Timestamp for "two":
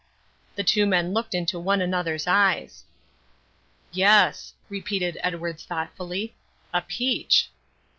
0.63-0.87